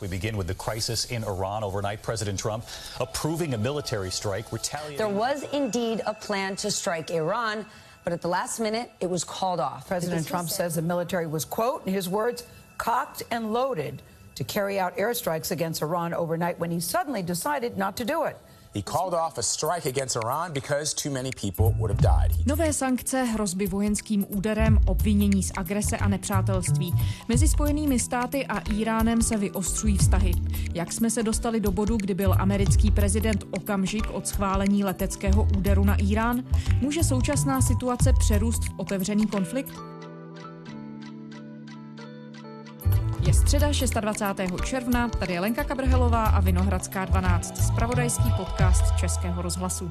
[0.00, 2.04] We begin with the crisis in Iran overnight.
[2.04, 2.64] President Trump
[3.00, 4.96] approving a military strike, retaliating.
[4.96, 7.66] There was indeed a plan to strike Iran,
[8.04, 9.88] but at the last minute, it was called off.
[9.88, 12.44] President Trump says the military was, quote, in his words,
[12.78, 14.00] cocked and loaded
[14.36, 18.38] to carry out airstrikes against Iran overnight when he suddenly decided not to do it.
[22.46, 26.94] Nové sankce, hrozby vojenským úderem, obvinění z agrese a nepřátelství.
[27.28, 30.32] Mezi Spojenými státy a Iránem se vyostřují vztahy.
[30.74, 35.84] Jak jsme se dostali do bodu, kdy byl americký prezident okamžik od schválení leteckého úderu
[35.84, 36.44] na Irán?
[36.80, 39.97] Může současná situace přerůst v otevřený konflikt?
[43.28, 44.64] Je středa 26.
[44.64, 49.90] června, tady je Lenka Kabrhelová a Vinohradská 12, spravodajský podcast Českého rozhlasu.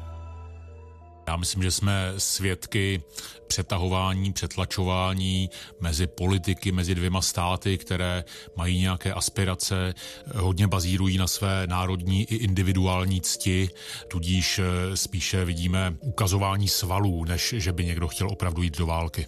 [1.27, 3.03] Já myslím, že jsme svědky
[3.47, 8.23] přetahování, přetlačování mezi politiky, mezi dvěma státy, které
[8.55, 9.93] mají nějaké aspirace,
[10.35, 13.69] hodně bazírují na své národní i individuální cti,
[14.07, 14.59] tudíž
[14.95, 19.25] spíše vidíme ukazování svalů, než že by někdo chtěl opravdu jít do války.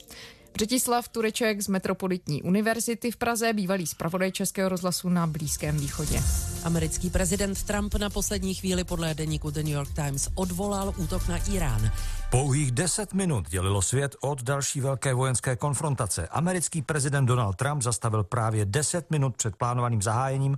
[0.54, 6.24] Břetislav Tureček z Metropolitní univerzity v Praze, bývalý zpravodaj Českého rozhlasu na Blízkém východě.
[6.64, 11.38] Americký prezident Trump na poslední chvíli podle deníku The New York Times odvolal útok na
[11.38, 11.92] Irán.
[12.32, 16.28] Pouhých deset minut dělilo svět od další velké vojenské konfrontace.
[16.28, 20.58] Americký prezident Donald Trump zastavil právě deset minut před plánovaným zahájením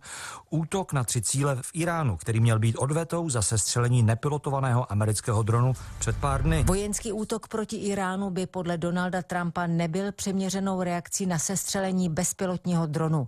[0.49, 5.73] útok na tři cíle v Iránu, který měl být odvetou za sestřelení nepilotovaného amerického dronu
[5.99, 6.63] před pár dny.
[6.63, 13.27] Vojenský útok proti Iránu by podle Donalda Trumpa nebyl přiměřenou reakcí na sestřelení bezpilotního dronu.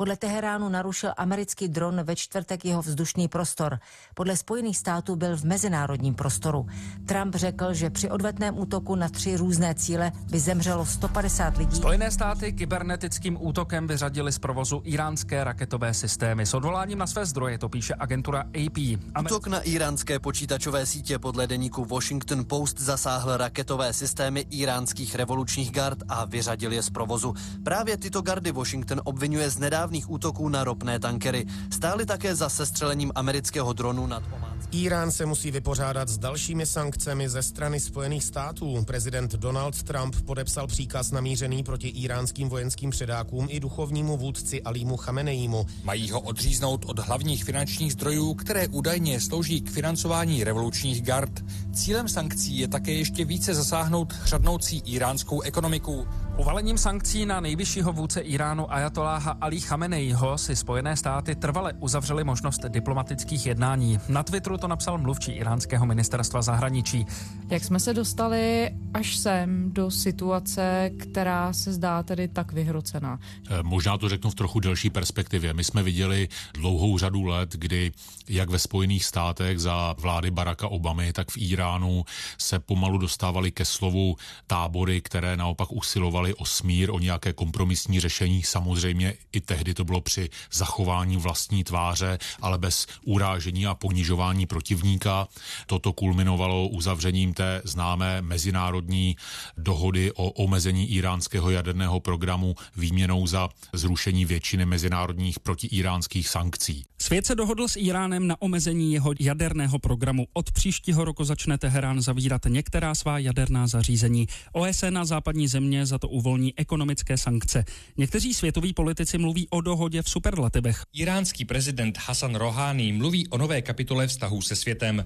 [0.00, 3.78] Podle Teheránu narušil americký dron ve čtvrtek jeho vzdušný prostor.
[4.14, 6.66] Podle Spojených států byl v mezinárodním prostoru.
[7.06, 11.76] Trump řekl, že při odvetném útoku na tři různé cíle by zemřelo 150 lidí.
[11.76, 16.46] Spojené státy kybernetickým útokem vyřadili z provozu iránské raketové systémy.
[16.46, 18.76] S odvoláním na své zdroje to píše agentura AP.
[18.76, 25.70] Amer- Útok na iránské počítačové sítě podle deníku Washington Post zasáhl raketové systémy iránských revolučních
[25.70, 27.34] gard a vyřadil je z provozu.
[27.64, 31.46] Právě tyto gardy Washington obvinuje z nedávných útoků na ropné tankery.
[31.72, 34.80] Stály také za sestřelením amerického dronu nad Ománským.
[34.80, 38.84] Irán se musí vypořádat s dalšími sankcemi ze strany Spojených států.
[38.86, 45.66] Prezident Donald Trump podepsal příkaz namířený proti iránským vojenským předákům i duchovnímu vůdci Alímu Chamenejímu.
[45.84, 51.44] Mají ho odříznout od hlavních finančních zdrojů, které údajně slouží k financování revolučních gard.
[51.72, 56.06] Cílem sankcí je také ještě více zasáhnout chřadnoucí iránskou ekonomiku.
[56.40, 62.60] Uvalením sankcí na nejvyššího vůdce Iránu Ajatoláha Ali Chameneiho si Spojené státy trvale uzavřely možnost
[62.68, 63.98] diplomatických jednání.
[64.08, 67.06] Na Twitteru to napsal mluvčí iránského ministerstva zahraničí.
[67.48, 73.18] Jak jsme se dostali až sem do situace, která se zdá tedy tak vyhrocená?
[73.62, 75.54] Možná to řeknu v trochu delší perspektivě.
[75.54, 77.92] My jsme viděli dlouhou řadu let, kdy
[78.28, 82.04] jak ve Spojených státech za vlády Baracka Obamy, tak v Iránu
[82.38, 88.42] se pomalu dostávali ke slovu tábory, které naopak usilovaly o smír, o nějaké kompromisní řešení.
[88.42, 95.28] Samozřejmě i tehdy to bylo při zachování vlastní tváře, ale bez urážení a ponižování protivníka.
[95.66, 99.16] Toto kulminovalo uzavřením té známé mezinárodní
[99.56, 106.84] dohody o omezení iránského jaderného programu výměnou za zrušení většiny mezinárodních protiiránských sankcí.
[106.98, 110.26] Svět se dohodl s Iránem na omezení jeho jaderného programu.
[110.32, 114.26] Od příštího roku začne Teherán zavírat některá svá jaderná zařízení.
[114.52, 117.64] OSN a západní země za to uvolní ekonomické sankce.
[117.96, 120.82] Někteří světoví politici mluví o dohodě v superlativech.
[120.94, 125.04] Iránský prezident Hassan Rouhani mluví o nové kapitole vztahů se světem.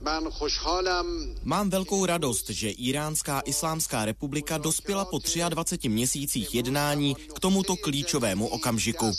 [1.44, 8.47] Mám velkou radost, že Iránská islámská republika dospěla po 23 měsících jednání k tomuto klíčovému
[8.47, 9.12] okamžiku.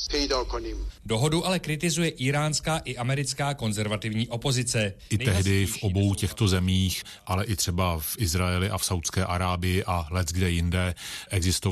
[1.05, 4.93] Dohodu ale kritizuje iránská i americká konzervativní opozice.
[5.09, 9.83] I tehdy v obou těchto zemích, ale i třeba v Izraeli a v Saudské Arábii
[9.83, 10.95] a let kde jinde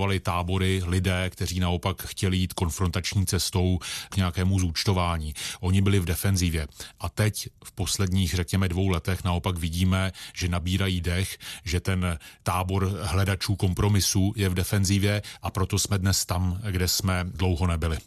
[0.04, 5.34] existovaly tábory, lidé, kteří naopak chtěli jít konfrontační cestou k nějakému zúčtování.
[5.60, 6.68] Oni byli v defenzivě.
[7.00, 12.92] A teď v posledních, řekněme, dvou letech naopak vidíme, že nabírají dech, že ten tábor
[13.02, 17.98] hledačů kompromisu je v defenzivě a proto jsme dnes tam, kde jsme dlouho nebyli.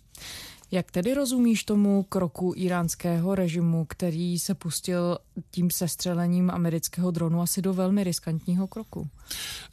[0.71, 5.19] Jak tedy rozumíš tomu kroku iránského režimu, který se pustil
[5.51, 9.09] tím sestřelením amerického dronu asi do velmi riskantního kroku?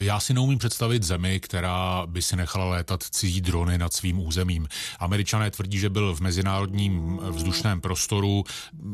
[0.00, 4.68] Já si neumím představit zemi, která by si nechala létat cizí drony nad svým územím.
[4.98, 8.44] Američané tvrdí, že byl v mezinárodním vzdušném prostoru,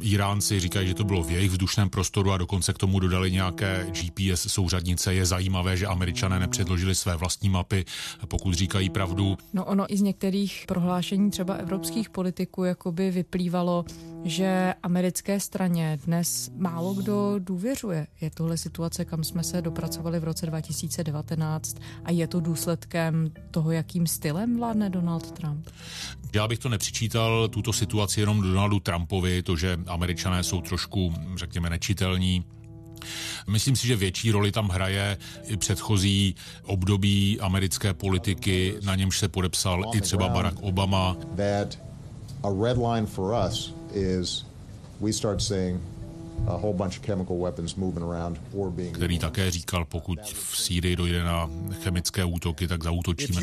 [0.01, 3.87] Iránci říkají, že to bylo v jejich vzdušném prostoru a dokonce k tomu dodali nějaké
[3.91, 5.15] GPS souřadnice.
[5.15, 7.85] Je zajímavé, že Američané nepředložili své vlastní mapy,
[8.29, 9.39] pokud říkají pravdu.
[9.53, 13.85] No ono i z některých prohlášení třeba Evropské evropských politiků jakoby vyplývalo,
[14.25, 18.07] že americké straně dnes málo kdo důvěřuje.
[18.21, 23.71] Je tohle situace, kam jsme se dopracovali v roce 2019 a je to důsledkem toho,
[23.71, 25.69] jakým stylem vládne Donald Trump?
[26.35, 31.71] Já bych to nepřičítal tuto situaci jenom Donaldu Trumpovi, to, že američané jsou trošku, řekněme,
[31.71, 32.45] nečitelní,
[33.47, 39.29] Myslím si, že větší roli tam hraje i předchozí období americké politiky, na němž se
[39.29, 41.17] podepsal i třeba Barack Obama.
[42.43, 44.47] A red line for us is
[45.01, 45.81] we start seeing
[46.47, 50.57] a whole bunch of chemical weapons moving around or being který také říkal, pokud v
[50.57, 51.51] Sýrii dojde na
[51.83, 53.41] chemické útoky, tak zaútočíme.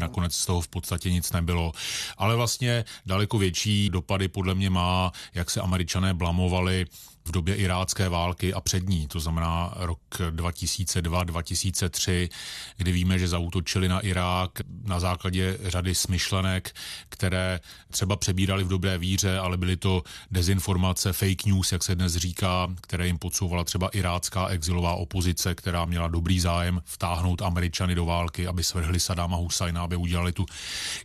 [0.00, 1.72] Nakonec z toho v podstatě nic nebylo.
[2.18, 6.86] Ale vlastně daleko větší dopady podle mě má, jak se američané blamovali
[7.24, 9.98] v době irácké války a před ní, to znamená rok
[10.30, 12.28] 2002-2003,
[12.76, 14.50] kdy víme, že zautočili na Irák
[14.84, 16.74] na základě řady smyšlenek,
[17.08, 17.60] které
[17.90, 22.68] třeba přebírali v dobré víře, ale byly to dezinformace, fake news, jak se dnes říká,
[22.80, 28.46] které jim podsouvala třeba irácká exilová opozice, která měla dobrý zájem vtáhnout Američany do války,
[28.46, 30.46] aby svrhli Sadáma Husajna, aby udělali tu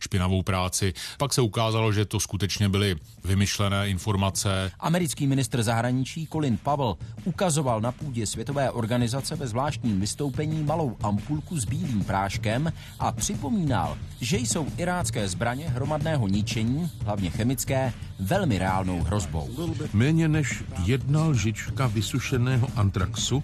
[0.00, 0.94] špinavou práci.
[1.18, 4.72] Pak se ukázalo, že to skutečně byly vymyšlené informace.
[4.80, 10.96] Americký ministr zahraničí zahraničí Colin Powell ukazoval na půdě Světové organizace ve zvláštním vystoupení malou
[11.02, 18.58] ampulku s bílým práškem a připomínal, že jsou irácké zbraně hromadného ničení, hlavně chemické, velmi
[18.58, 19.48] reálnou hrozbou.
[19.92, 23.42] Méně než jedna lžička vysušeného antraxu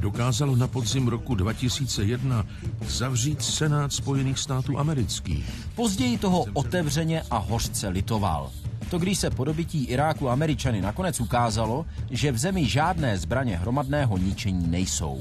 [0.00, 2.46] dokázalo na podzim roku 2001
[2.86, 5.46] zavřít Senát Spojených států amerických.
[5.74, 8.50] Později toho otevřeně a hořce litoval.
[8.92, 14.18] To, když se po dobytí Iráku Američany nakonec ukázalo, že v zemi žádné zbraně hromadného
[14.18, 15.20] ničení nejsou.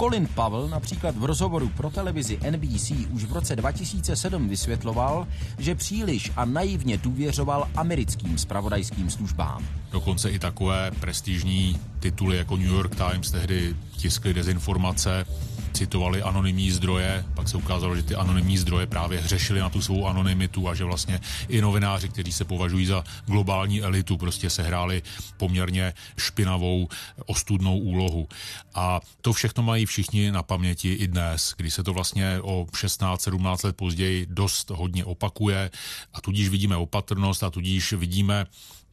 [0.00, 5.26] Colin Powell například v rozhovoru pro televizi NBC už v roce 2007 vysvětloval,
[5.58, 9.66] že příliš a naivně důvěřoval americkým spravodajským službám.
[9.92, 15.26] Dokonce i takové prestižní tituly jako New York Times tehdy tiskly dezinformace,
[15.72, 20.06] citovali anonymní zdroje, pak se ukázalo, že ty anonymní zdroje právě hřešili na tu svou
[20.06, 25.02] anonymitu a že vlastně i novináři, kteří se považují za globální elitu, prostě sehráli
[25.36, 26.88] poměrně špinavou,
[27.26, 28.28] ostudnou úlohu.
[28.74, 33.64] A to všechno mají všichni na paměti i dnes, kdy se to vlastně o 16-17
[33.64, 35.70] let později dost hodně opakuje
[36.14, 38.46] a tudíž vidíme opatrnost a tudíž vidíme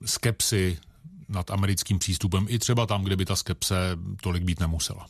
[0.05, 0.77] skepsy
[1.29, 3.75] nad americkým přístupem i třeba tam, kde by ta skepse
[4.21, 5.07] tolik být nemusela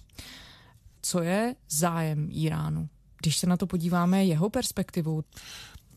[1.01, 2.89] co je zájem Iránu?
[3.21, 5.23] Když se na to podíváme jeho perspektivou.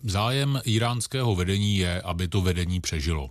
[0.05, 3.31] Zájem iránského vedení je, aby to vedení přežilo.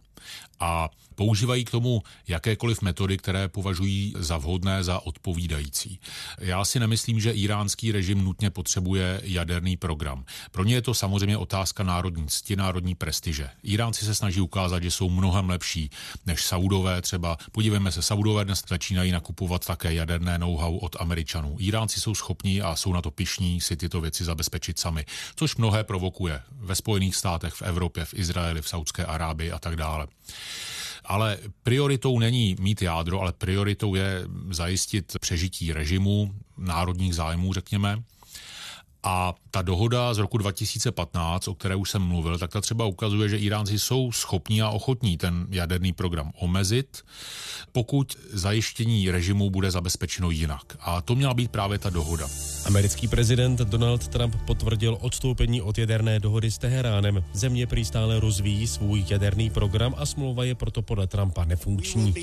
[0.59, 6.00] A používají k tomu jakékoliv metody, které považují za vhodné, za odpovídající.
[6.39, 10.25] Já si nemyslím, že iránský režim nutně potřebuje jaderný program.
[10.51, 13.50] Pro ně je to samozřejmě otázka národní cti, národní prestiže.
[13.63, 15.89] Iránci se snaží ukázat, že jsou mnohem lepší
[16.25, 17.38] než Saudové třeba.
[17.51, 21.56] Podívejme se, Saudové dnes začínají nakupovat také jaderné know-how od Američanů.
[21.59, 25.83] Iránci jsou schopní a jsou na to pišní si tyto věci zabezpečit sami, což mnohé
[25.83, 30.07] provokuje ve Spojených státech, v Evropě, v Izraeli, v Saudské Arábii a tak dále.
[31.05, 38.03] Ale prioritou není mít jádro, ale prioritou je zajistit přežití režimu, národních zájmů, řekněme.
[39.03, 43.29] A ta dohoda z roku 2015, o které už jsem mluvil, tak ta třeba ukazuje,
[43.29, 47.03] že Iránci jsou schopní a ochotní ten jaderný program omezit,
[47.72, 50.77] pokud zajištění režimu bude zabezpečeno jinak.
[50.79, 52.27] A to měla být právě ta dohoda.
[52.65, 57.24] Americký prezident Donald Trump potvrdil odstoupení od jaderné dohody s Teheránem.
[57.34, 62.13] Země prý stále rozvíjí svůj jaderný program a smlouva je proto podle Trumpa nefunkční.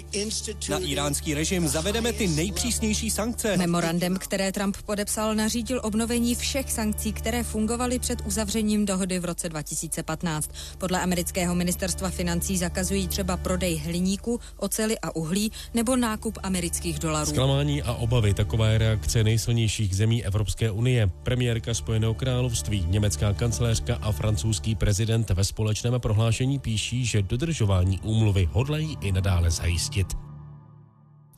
[0.71, 3.57] Na iránský režim zavedeme ty nejpřísnější sankce.
[3.57, 9.49] Memorandem, které Trump podepsal, nařídil obnovení všech sankcí, které fungovaly před uzavřením dohody v roce
[9.49, 10.51] 2015.
[10.79, 17.31] Podle amerického ministerstva financí zakazují třeba prodej hliníku, oceli a uhlí nebo nákup amerických dolarů.
[17.31, 21.11] Zklamání a obavy taková je reakce nejsilnějších zemí Evropské unie.
[21.23, 28.49] Premiérka Spojeného království, německá kancléřka a francouzský prezident ve společném prohlášení píší, že dodržování úmluvy
[28.53, 30.07] hodlají i nadále zajistit.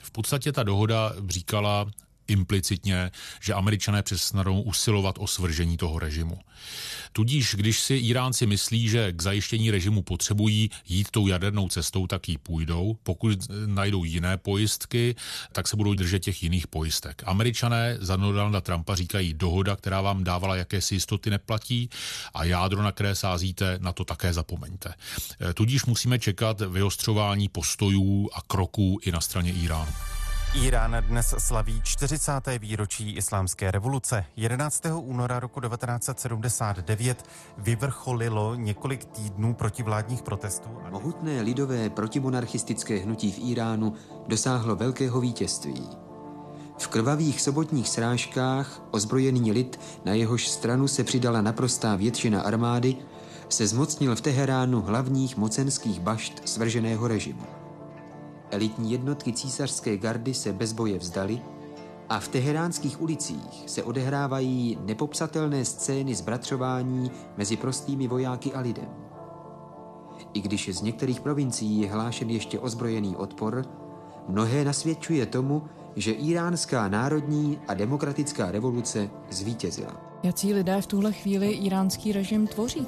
[0.03, 1.87] V podstatě ta dohoda říkala,
[2.31, 3.11] implicitně,
[3.41, 6.39] že američané přestanou usilovat o svržení toho režimu.
[7.13, 12.29] Tudíž, když si Iránci myslí, že k zajištění režimu potřebují jít tou jadernou cestou, tak
[12.29, 12.97] ji půjdou.
[13.03, 15.15] Pokud najdou jiné pojistky,
[15.53, 17.23] tak se budou držet těch jiných pojistek.
[17.27, 21.91] Američané za Donalda Trumpa říkají, dohoda, která vám dávala jakési jistoty, neplatí
[22.35, 24.95] a jádro, na které sázíte, na to také zapomeňte.
[25.55, 29.93] Tudíž musíme čekat vyostřování postojů a kroků i na straně Iránu.
[30.55, 32.33] Irán dnes slaví 40.
[32.59, 34.25] výročí islámské revoluce.
[34.37, 34.83] 11.
[34.95, 37.25] února roku 1979
[37.59, 40.69] vyvrcholilo několik týdnů protivládních protestů.
[40.91, 43.93] Mohutné lidové protimonarchistické hnutí v Iránu
[44.27, 45.89] dosáhlo velkého vítězství.
[46.79, 52.97] V krvavých sobotních srážkách ozbrojený lid, na jehož stranu se přidala naprostá většina armády,
[53.49, 57.47] se zmocnil v Teheránu hlavních mocenských bašt svrženého režimu.
[58.51, 61.43] Elitní jednotky císařské gardy se bez boje vzdali
[62.09, 68.89] a v teheránských ulicích se odehrávají nepopsatelné scény zbratřování mezi prostými vojáky a lidem.
[70.33, 73.67] I když z některých provincií je hlášen ještě ozbrojený odpor,
[74.29, 75.63] mnohé nasvědčuje tomu,
[75.97, 80.11] že iránská národní a demokratická revoluce zvítězila.
[80.23, 82.87] Jací lidé v tuhle chvíli iránský režim tvoří?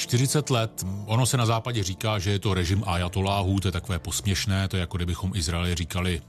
[0.00, 3.98] 40 let, ono se na západě říká, že je to režim ajatoláhů, to je takové
[3.98, 6.22] posměšné, to je jako kdybychom Izraeli říkali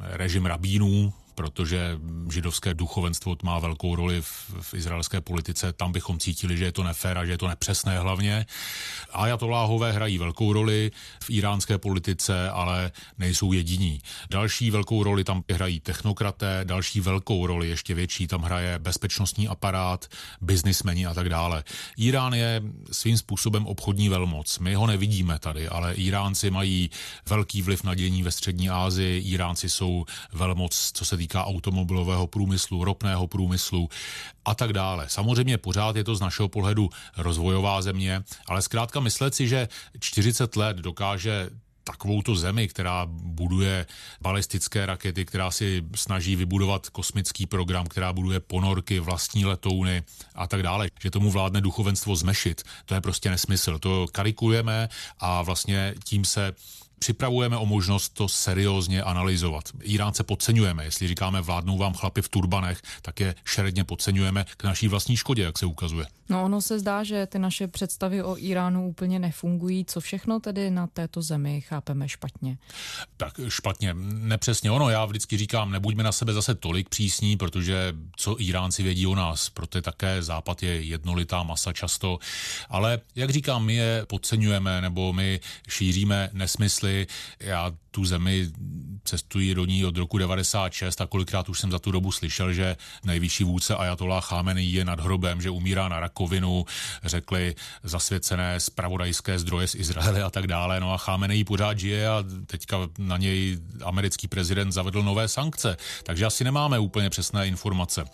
[0.00, 1.98] režim rabínů, protože
[2.32, 5.72] židovské duchovenstvo má velkou roli v, v izraelské politice.
[5.72, 8.46] Tam bychom cítili, že je to nefér a že je to nepřesné hlavně.
[9.12, 10.90] Ajatoláhové hrají velkou roli
[11.22, 14.00] v iránské politice, ale nejsou jediní.
[14.30, 20.06] Další velkou roli tam hrají technokraté, další velkou roli, ještě větší, tam hraje bezpečnostní aparát,
[20.40, 21.64] biznismeni a tak dále.
[21.96, 22.62] Irán je
[22.92, 24.58] svým způsobem obchodní velmoc.
[24.58, 26.90] My ho nevidíme tady, ale Iránci mají
[27.28, 29.22] velký vliv na dění ve střední Asii.
[29.32, 33.88] Iránci jsou velmoc, co se týká automobilového průmyslu, ropného průmyslu
[34.44, 35.08] a tak dále.
[35.08, 39.68] Samozřejmě pořád je to z našeho pohledu rozvojová země, ale zkrátka myslet si, že
[40.00, 41.50] 40 let dokáže
[41.84, 43.86] takovouto zemi, která buduje
[44.20, 50.02] balistické rakety, která si snaží vybudovat kosmický program, která buduje ponorky, vlastní letouny
[50.34, 53.78] a tak dále, že tomu vládne duchovenstvo zmešit, to je prostě nesmysl.
[53.78, 56.54] To karikujeme a vlastně tím se
[57.02, 59.64] připravujeme o možnost to seriózně analyzovat.
[59.82, 60.84] Iránce podceňujeme.
[60.84, 65.42] Jestli říkáme vládnou vám chlapi v turbanech, tak je šeredně podceňujeme k naší vlastní škodě,
[65.42, 66.06] jak se ukazuje.
[66.28, 69.84] No ono se zdá, že ty naše představy o Iránu úplně nefungují.
[69.84, 72.58] Co všechno tedy na této zemi chápeme špatně?
[73.16, 74.90] Tak špatně, nepřesně ono.
[74.90, 79.50] Já vždycky říkám, nebuďme na sebe zase tolik přísní, protože co Iránci vědí o nás,
[79.50, 82.18] proto také Západ je jednolitá masa často.
[82.68, 86.91] Ale jak říkám, my je podceňujeme nebo my šíříme nesmysly.
[87.40, 88.48] Já tu zemi
[89.04, 92.76] cestuji do ní od roku 96 a kolikrát už jsem za tu dobu slyšel, že
[93.04, 96.64] nejvyšší vůdce Ayatollah Khamenei je nad hrobem, že umírá na rakovinu,
[97.04, 100.80] řekli zasvěcené spravodajské zdroje z Izraele a tak dále.
[100.80, 106.26] No a Khamenei pořád žije a teďka na něj americký prezident zavedl nové sankce, takže
[106.26, 108.04] asi nemáme úplně přesné informace.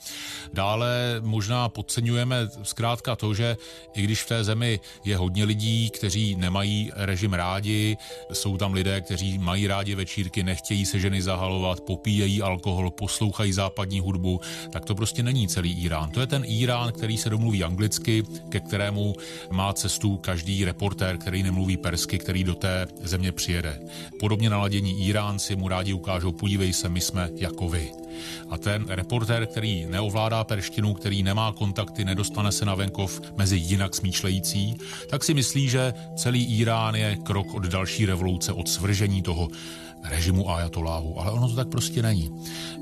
[0.52, 3.56] Dále možná podceňujeme zkrátka to, že
[3.94, 7.96] i když v té zemi je hodně lidí, kteří nemají režim rádi,
[8.32, 14.00] jsou tam lidé, kteří mají rádi večírky, nechtějí se ženy zahalovat, popíjejí alkohol, poslouchají západní
[14.00, 16.10] hudbu, tak to prostě není celý Irán.
[16.10, 19.14] To je ten Irán, který se domluví anglicky, ke kterému
[19.50, 23.80] má cestu každý reportér, který nemluví persky, který do té země přijede.
[24.20, 28.07] Podobně naladění Iránci mu rádi ukážou, podívej se, my jsme jako vy.
[28.50, 33.94] A ten reportér, který neovládá perštinu, který nemá kontakty, nedostane se na venkov mezi jinak
[33.94, 34.76] smýšlející,
[35.10, 39.48] tak si myslí, že celý Irán je krok od další revoluce, od svržení toho
[40.04, 42.30] režimu ajatoláhu, ale ono to tak prostě není.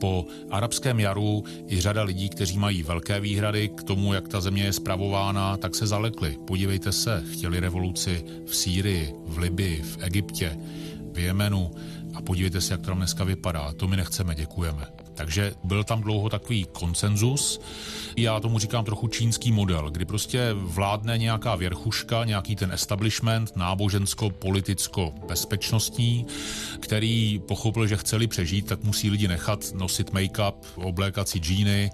[0.00, 4.64] Po arabském jaru i řada lidí, kteří mají velké výhrady k tomu, jak ta země
[4.64, 6.37] je spravována, tak se zalekli.
[6.47, 10.59] Podívejte se, chtěli revoluci v Sýrii, v Libii, v Egyptě,
[11.12, 11.71] v Jemenu
[12.14, 13.73] a podívejte se, jak to tam dneska vypadá.
[13.73, 15.05] To my nechceme, děkujeme.
[15.16, 17.61] Takže byl tam dlouho takový konsenzus.
[18.16, 26.26] Já tomu říkám trochu čínský model, kdy prostě vládne nějaká věrchuška, nějaký ten establishment, nábožensko-politicko-bezpečnostní,
[26.80, 31.90] který pochopil, že chceli přežít, tak musí lidi nechat nosit make-up, oblékat si džíny,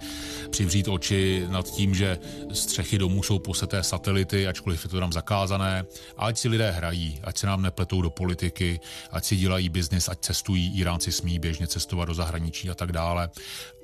[0.49, 2.19] přivřít oči nad tím, že
[2.53, 5.85] střechy domů jsou poseté satelity, ačkoliv je to tam zakázané.
[6.17, 8.79] A ať si lidé hrají, ať se nám nepletou do politiky,
[9.11, 13.12] ať si dělají biznis, ať cestují, Iránci smí běžně cestovat do zahraničí a tak dále.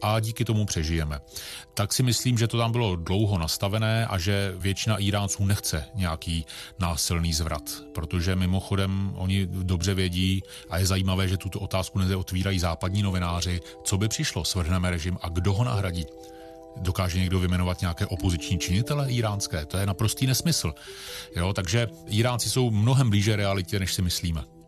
[0.02, 1.20] A díky tomu přežijeme.
[1.74, 6.46] Tak si myslím, že to tam bylo dlouho nastavené a že většina Iránců nechce nějaký
[6.80, 13.02] násilný zvrat, protože mimochodem oni dobře vědí a je zajímavé, že tuto otázku neotvírají západní
[13.02, 16.06] novináři, co by přišlo, svrhneme režim a kdo ho nahradí.
[16.78, 19.66] Dokáže někdo vyjmenovat nějaké opoziční činitele iránské?
[19.66, 20.74] To je naprostý nesmysl.
[21.36, 24.59] Jo, takže Iránci jsou mnohem blíže realitě, než si myslíme.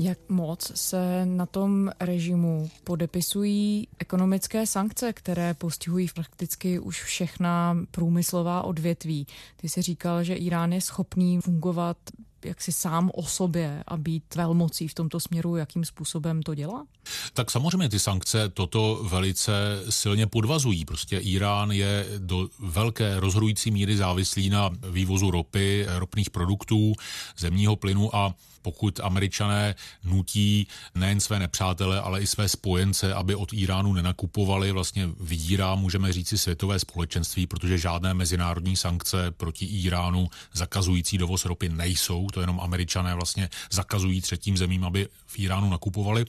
[0.00, 8.62] Jak moc se na tom režimu podepisují ekonomické sankce, které postihují prakticky už všechna průmyslová
[8.62, 9.26] odvětví?
[9.56, 11.96] Ty si říkal, že Irán je schopný fungovat
[12.44, 16.86] jaksi sám o sobě a být velmocí v tomto směru, jakým způsobem to dělá?
[17.32, 19.52] Tak samozřejmě ty sankce toto velice
[19.88, 20.84] silně podvazují.
[20.84, 26.92] Prostě Irán je do velké rozhodující míry závislý na vývozu ropy, ropných produktů,
[27.38, 33.52] zemního plynu a pokud američané nutí nejen své nepřátele, ale i své spojence, aby od
[33.52, 41.18] Iránu nenakupovali, vlastně vydírá, můžeme říci, světové společenství, protože žádné mezinárodní sankce proti Iránu zakazující
[41.18, 46.24] dovoz ropy nejsou, to jenom američané vlastně zakazují třetím zemím, aby v Iránu nakupovali,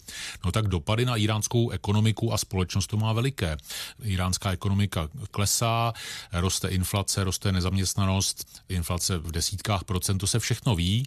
[0.45, 3.57] no tak dopady na iránskou ekonomiku a společnost to má veliké.
[4.03, 5.93] Iránská ekonomika klesá,
[6.33, 11.05] roste inflace, roste nezaměstnanost, inflace v desítkách procent, to se všechno ví.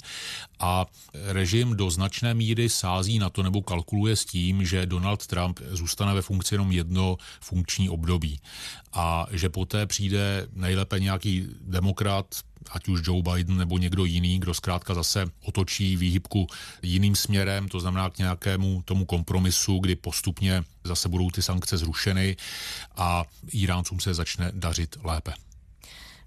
[0.58, 5.60] A režim do značné míry sází na to nebo kalkuluje s tím, že Donald Trump
[5.70, 8.40] zůstane ve funkci jenom jedno funkční období.
[8.92, 12.26] A že poté přijde nejlépe nějaký demokrat,
[12.70, 16.46] ať už Joe Biden nebo někdo jiný, kdo zkrátka zase otočí výhybku
[16.82, 22.36] jiným směrem, to znamená k nějakému tomu kompromisu, kdy postupně zase budou ty sankce zrušeny
[22.96, 25.32] a Iráncům se začne dařit lépe.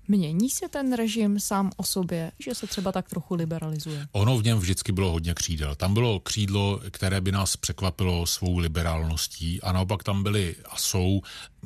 [0.07, 4.07] Mění se ten režim sám o sobě, že se třeba tak trochu liberalizuje?
[4.11, 5.75] Ono v něm vždycky bylo hodně křídel.
[5.75, 11.21] Tam bylo křídlo, které by nás překvapilo svou liberálností a naopak tam byly a jsou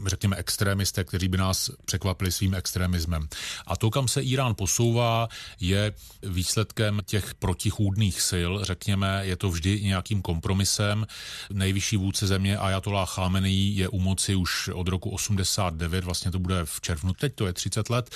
[0.06, 3.28] řekněme, extrémisté, kteří by nás překvapili svým extremismem.
[3.68, 5.28] A to, kam se Irán posouvá,
[5.60, 11.08] je výsledkem těch protichůdných sil, řekněme, je to vždy nějakým kompromisem.
[11.54, 16.62] Nejvyšší vůdce země Ayatollah Khamenei je u moci už od roku 89, vlastně to bude
[16.66, 18.10] v červnu, teď to je 30 let,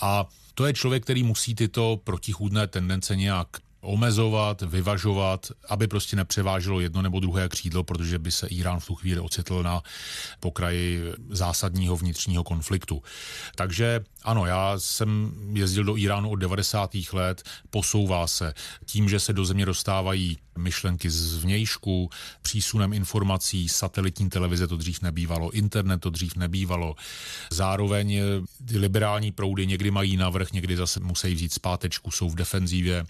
[0.00, 3.48] a to je člověk, který musí tyto protichůdné tendence nějak
[3.82, 8.94] omezovat, vyvažovat, aby prostě nepřeváželo jedno nebo druhé křídlo, protože by se Irán v tu
[8.94, 9.82] chvíli ocitl na
[10.40, 13.02] pokraji zásadního vnitřního konfliktu.
[13.54, 16.90] Takže ano, já jsem jezdil do Iránu od 90.
[17.12, 22.10] let, posouvá se tím, že se do země dostávají myšlenky z vnějšku,
[22.42, 26.96] přísunem informací, satelitní televize to dřív nebývalo, internet to dřív nebývalo.
[27.50, 28.20] Zároveň
[28.74, 33.06] liberální proudy někdy mají navrh, někdy zase musí vzít zpátečku, jsou v defenzívě.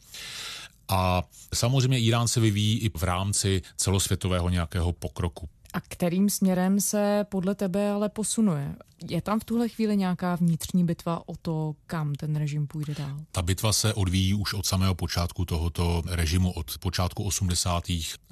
[0.89, 1.23] A
[1.55, 5.49] samozřejmě Irán se vyvíjí i v rámci celosvětového nějakého pokroku.
[5.73, 8.75] A kterým směrem se podle tebe ale posunuje?
[9.11, 13.17] Je tam v tuhle chvíli nějaká vnitřní bitva o to, kam ten režim půjde dál?
[13.33, 17.85] Ta bitva se odvíjí už od samého počátku tohoto režimu, od počátku 80.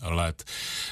[0.03, 0.45] let.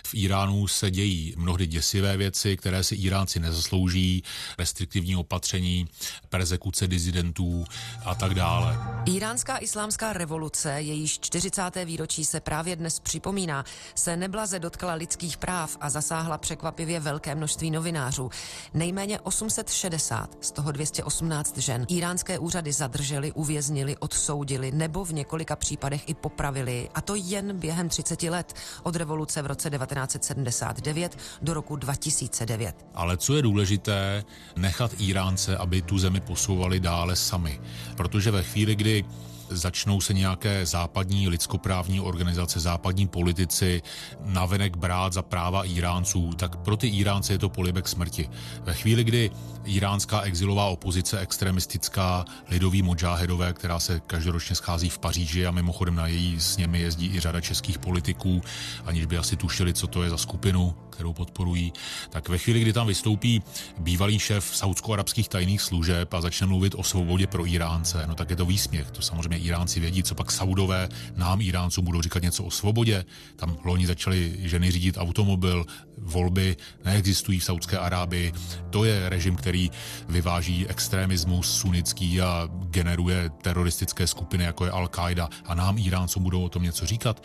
[0.06, 4.22] V Iránu se dějí mnohdy děsivé věci, které si Iránci nezaslouží,
[4.58, 5.86] restriktivní opatření,
[6.28, 7.64] persekuce dizidentů
[8.04, 8.78] a tak dále.
[9.06, 11.84] Iránská islámská revoluce, jejíž 40.
[11.84, 17.70] výročí se právě dnes připomíná, se neblaze dotkla lidských práv a zasáhla překvapivě velké množství
[17.70, 18.30] novinářů.
[18.74, 26.08] Nejméně 860, z toho 218 žen, iránské úřady zadrželi, uvěznili, odsoudili nebo v několika případech
[26.08, 31.76] i popravili, a to jen během 30 let, od revoluce v roce 1979 do roku
[31.76, 32.86] 2009.
[32.94, 34.24] Ale co je důležité,
[34.56, 37.60] nechat Iránce, aby tu zemi posouvali dále sami.
[37.96, 39.04] Protože ve chvíli, kdy
[39.50, 43.82] začnou se nějaké západní lidskoprávní organizace, západní politici
[44.24, 48.28] navenek brát za práva Iránců, tak pro ty Iránce je to polibek smrti.
[48.62, 49.30] Ve chvíli, kdy
[49.64, 56.06] iránská exilová opozice, extremistická, lidový modžáhedové, která se každoročně schází v Paříži a mimochodem na
[56.06, 58.42] její s nimi jezdí i řada českých politiků,
[58.84, 61.72] aniž by asi tušili, co to je za skupinu, kterou podporují,
[62.10, 63.42] tak ve chvíli, kdy tam vystoupí
[63.78, 68.36] bývalý šéf saudsko-arabských tajných služeb a začne mluvit o svobodě pro Iránce, no tak je
[68.36, 68.90] to výsměch.
[68.90, 73.04] To samozřejmě Iránci vědí, co pak Saudové nám Iráncům budou říkat něco o svobodě.
[73.36, 75.66] Tam loni začaly ženy řídit automobil,
[75.98, 78.32] volby neexistují v Saudské Arábii.
[78.70, 79.70] To je režim, který
[80.08, 86.48] vyváží extremismus sunnický a generuje teroristické skupiny, jako je Al-Qaida a nám Iráncům budou o
[86.48, 87.24] tom něco říkat.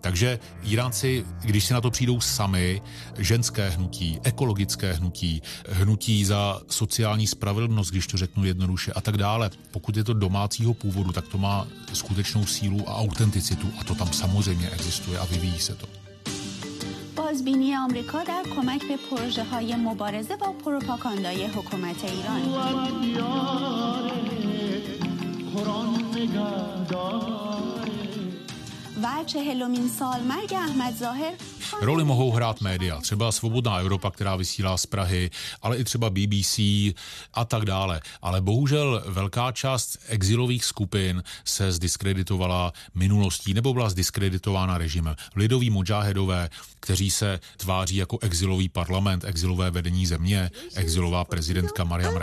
[0.00, 2.82] Takže Iránci, když si na to přijdou sami,
[3.18, 9.50] ženské hnutí, ekologické hnutí, hnutí za sociální spravedlnost, když to řeknu jednoduše a tak dále.
[9.70, 11.53] Pokud je to domácího původu, tak to má
[11.92, 15.86] skutečnou sílu a autenticitu a to tam samozřejmě existuje a vyvíjí se to.
[17.16, 22.42] بازبینی آمریکا در کمک به پروژه های مبارزه با پروپاگاندای حکومت ایران
[29.02, 31.32] و چهلمین سال مرگ احمد ظاهر
[31.80, 35.30] Roli mohou hrát média, třeba Svobodná Evropa, která vysílá z Prahy,
[35.62, 36.58] ale i třeba BBC
[37.34, 38.00] a tak dále.
[38.22, 45.16] Ale bohužel velká část exilových skupin se zdiskreditovala minulostí nebo byla zdiskreditována režimem.
[45.36, 52.16] Lidoví modžáhedové, kteří se tváří jako exilový parlament, exilové vedení země, exilová prezidentka Mariam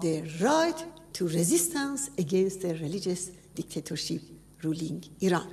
[0.00, 0.86] their right
[1.18, 4.22] to resistance against the religious dictatorship
[4.62, 5.48] ruling Iran.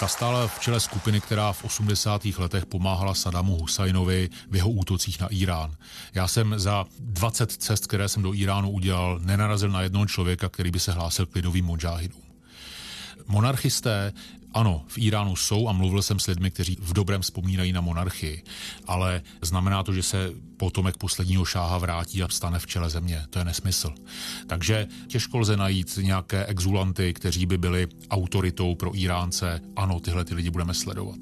[0.00, 2.24] Ta stála v čele skupiny, která v 80.
[2.38, 5.76] letech pomáhala Sadamu Husajnovi v jeho útocích na Irán.
[6.14, 10.70] Já jsem za 20 cest, které jsem do Iránu udělal, nenarazil na jednoho člověka, který
[10.70, 12.29] by se hlásil k lidovým modžáhidům.
[13.30, 14.12] Monarchisté
[14.54, 18.42] ano, v Iránu jsou a mluvil jsem s lidmi, kteří v dobrém vzpomínají na monarchii,
[18.86, 23.22] ale znamená to, že se potomek posledního šáha vrátí a stane v čele země.
[23.30, 23.94] To je nesmysl.
[24.46, 29.60] Takže těžko lze najít nějaké exulanty, kteří by byli autoritou pro Iránce.
[29.76, 31.18] Ano, tyhle ty lidi budeme sledovat.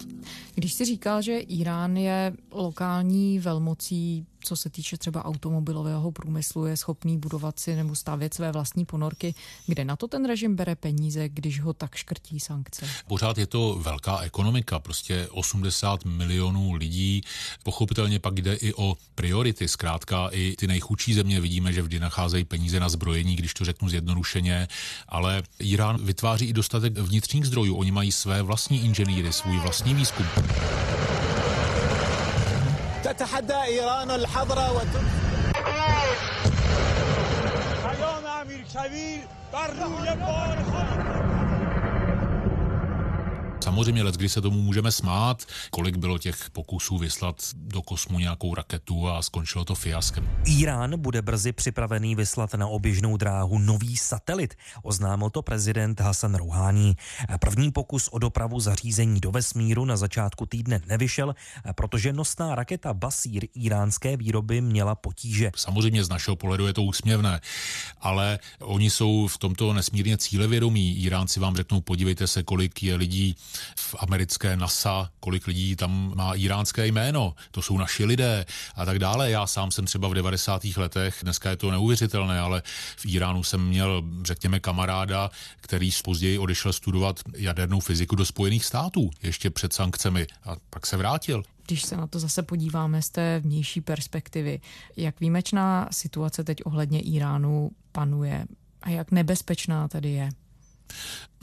[0.55, 6.77] Když jsi říkal, že Irán je lokální velmocí, co se týče třeba automobilového průmyslu, je
[6.77, 9.35] schopný budovat si nebo stavět své vlastní ponorky,
[9.66, 12.87] kde na to ten režim bere peníze, když ho tak škrtí sankce?
[13.07, 17.22] Pořád je to velká ekonomika, prostě 80 milionů lidí.
[17.62, 19.68] Pochopitelně pak jde i o priority.
[19.68, 23.88] Zkrátka i ty nejchudší země vidíme, že vždy nacházejí peníze na zbrojení, když to řeknu
[23.88, 24.68] zjednodušeně,
[25.09, 27.77] ale Irán vytváří i dostatek vnitřních zdrojů.
[27.77, 30.27] Oni mají své vlastní inženýry, svůj vlastní výzkum.
[33.09, 34.83] تتحدى إيران الحضرة
[37.85, 39.21] پیام امیر کبیر
[39.53, 40.09] بر روی
[43.61, 48.55] Samozřejmě let, kdy se tomu můžeme smát, kolik bylo těch pokusů vyslat do kosmu nějakou
[48.55, 50.29] raketu a skončilo to fiaskem.
[50.44, 56.97] Irán bude brzy připravený vyslat na oběžnou dráhu nový satelit, oznámil to prezident Hasan Rouhání.
[57.40, 61.35] První pokus o dopravu zařízení do vesmíru na začátku týdne nevyšel,
[61.75, 65.51] protože nosná raketa Basír iránské výroby měla potíže.
[65.57, 67.40] Samozřejmě z našeho pohledu je to úsměvné,
[68.01, 70.97] ale oni jsou v tomto nesmírně cílevědomí.
[70.97, 73.37] Iránci vám řeknou, podívejte se, kolik je lidí
[73.77, 78.99] v americké NASA, kolik lidí tam má iránské jméno, to jsou naši lidé a tak
[78.99, 79.31] dále.
[79.31, 80.65] Já sám jsem třeba v 90.
[80.77, 82.63] letech, dneska je to neuvěřitelné, ale
[82.97, 85.31] v Iránu jsem měl, řekněme, kamaráda,
[85.61, 90.97] který později odešel studovat jadernou fyziku do Spojených států, ještě před sankcemi a pak se
[90.97, 91.43] vrátil.
[91.67, 94.61] Když se na to zase podíváme z té vnější perspektivy,
[94.97, 98.47] jak výjimečná situace teď ohledně Iránu panuje
[98.83, 100.29] a jak nebezpečná tady je?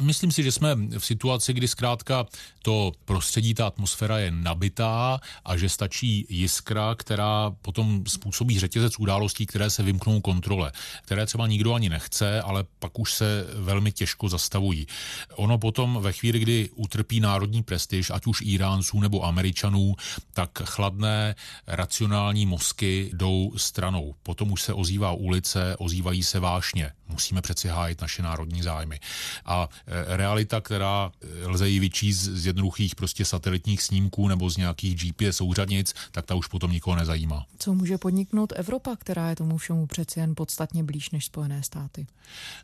[0.02, 2.26] Myslím si, že jsme v situaci, kdy zkrátka
[2.62, 9.46] to prostředí, ta atmosféra je nabitá a že stačí jiskra, která potom způsobí řetězec událostí,
[9.46, 14.30] které se vymknou kontrole, které třeba nikdo ani nechce, ale pak už se velmi těžko
[14.30, 14.88] zastavují.
[15.36, 19.96] Ono potom ve chvíli, kdy utrpí národní prestiž, ať už Iránců nebo Američanů,
[20.34, 21.36] tak chladné
[21.68, 24.16] racionální mozky jdou stranou.
[24.24, 26.92] Potom už se ozývá ulice, ozývají se vášně.
[27.08, 29.00] Musíme přeci hájit naše národní zájmy.
[29.46, 34.58] A e, realita, která e, lze ji vyčíst z jednoduchých prostě satelitních snímků nebo z
[34.58, 37.46] nějakých GPS souřadnic, tak ta už potom nikoho nezajímá.
[37.60, 42.08] Co může podniknout Evropa, která je tomu všemu přeci jen podstatně blíž než Spojené státy?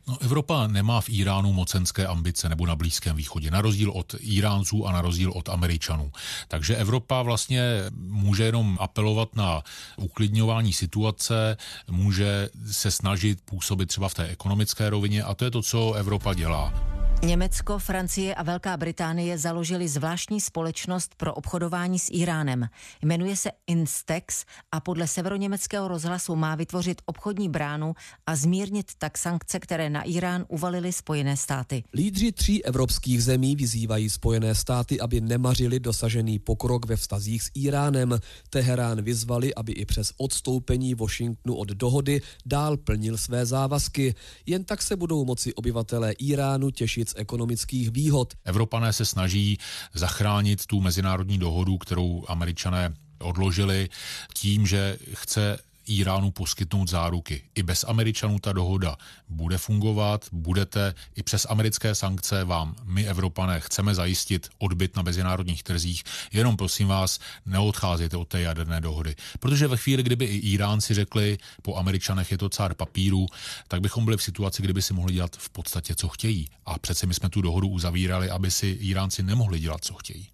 [0.07, 4.87] No, Evropa nemá v Iránu mocenské ambice nebo na Blízkém východě, na rozdíl od Iránců
[4.87, 6.11] a na rozdíl od Američanů.
[6.47, 7.61] Takže Evropa vlastně
[7.97, 9.63] může jenom apelovat na
[9.97, 11.57] uklidňování situace,
[11.89, 16.33] může se snažit působit třeba v té ekonomické rovině a to je to, co Evropa
[16.33, 16.60] dělá.
[16.61, 16.90] 啊。
[17.25, 22.67] Německo, Francie a Velká Británie založili zvláštní společnost pro obchodování s Iránem.
[23.03, 27.93] Jmenuje se Instex a podle severoněmeckého rozhlasu má vytvořit obchodní bránu
[28.25, 31.83] a zmírnit tak sankce, které na Irán uvalily Spojené státy.
[31.93, 38.19] Lídři tří evropských zemí vyzývají Spojené státy, aby nemařili dosažený pokrok ve vztazích s Iránem.
[38.49, 44.15] Teherán vyzvali, aby i přes odstoupení Washingtonu od dohody dál plnil své závazky.
[44.45, 48.33] Jen tak se budou moci obyvatelé Iránu těšit z ekonomických výhod.
[48.45, 49.57] Evropané se snaží
[49.93, 53.89] zachránit tu mezinárodní dohodu, kterou američané odložili
[54.33, 57.43] tím, že chce Iránu poskytnout záruky.
[57.55, 58.97] I bez Američanů ta dohoda
[59.29, 65.63] bude fungovat, budete i přes americké sankce vám, my Evropané, chceme zajistit odbyt na mezinárodních
[65.63, 69.15] trzích, jenom prosím vás, neodcházejte od té jaderné dohody.
[69.39, 73.25] Protože ve chvíli, kdyby i Iránci řekli, po Američanech je to cár papíru,
[73.67, 76.47] tak bychom byli v situaci, kdyby si mohli dělat v podstatě, co chtějí.
[76.65, 80.27] A přece my jsme tu dohodu uzavírali, aby si Iránci nemohli dělat, co chtějí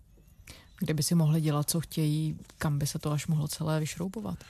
[0.79, 4.43] kdyby si mohli dělat, co chtějí, kam by se to až mohlo celé vyšroubovat?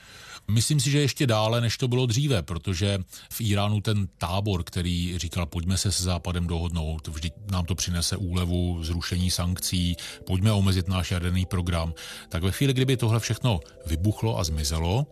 [0.50, 2.98] Myslím si, že ještě dále, než to bylo dříve, protože
[3.32, 8.16] v Iránu ten tábor, který říkal, pojďme se se Západem dohodnout, vždy nám to přinese
[8.16, 11.94] úlevu, zrušení sankcí, pojďme omezit náš jaderný program,
[12.28, 15.06] tak ve chvíli, kdyby tohle všechno vybuchlo a zmizelo,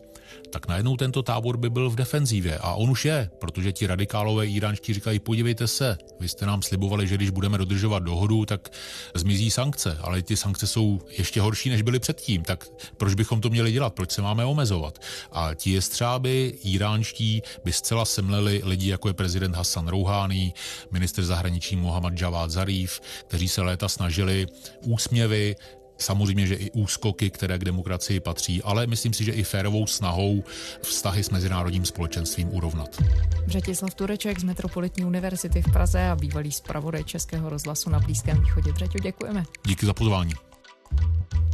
[0.50, 2.58] tak najednou tento tábor by byl v defenzívě.
[2.58, 7.08] A on už je, protože ti radikálové iránští říkají, podívejte se, vy jste nám slibovali,
[7.08, 8.68] že když budeme dodržovat dohodu, tak
[9.14, 12.42] zmizí sankce, ale ty sankce jsou ještě horší, než byli předtím.
[12.42, 12.64] Tak
[12.96, 13.94] proč bychom to měli dělat?
[13.94, 14.98] Proč se máme omezovat?
[15.32, 20.54] A ti jestřáby iránští by zcela semleli lidi, jako je prezident Hassan Rouhání,
[20.90, 24.46] minister zahraničí Mohammad Javad Zarif, kteří se léta snažili
[24.84, 25.56] úsměvy,
[25.98, 30.44] Samozřejmě, že i úskoky, které k demokracii patří, ale myslím si, že i férovou snahou
[30.82, 33.02] vztahy s mezinárodním společenstvím urovnat.
[33.46, 38.72] Břetislav Tureček z Metropolitní univerzity v Praze a bývalý zpravodaj Českého rozhlasu na Blízkém východě.
[38.72, 39.44] Břeťo, děkujeme.
[39.66, 40.45] Díky za pozvání.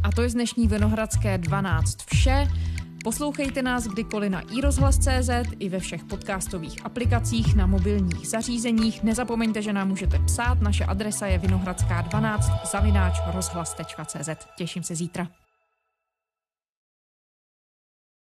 [0.03, 2.47] A to je z dnešní Vinohradské 12 vše.
[3.03, 9.03] Poslouchejte nás kdykoliv na iRozhlas.cz i ve všech podcastových aplikacích na mobilních zařízeních.
[9.03, 10.61] Nezapomeňte, že nám můžete psát.
[10.61, 14.29] Naše adresa je vinohradská12 zavináč rozhlas.cz.
[14.57, 15.27] Těším se zítra.